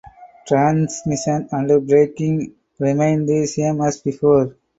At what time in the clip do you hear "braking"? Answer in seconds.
1.87-2.55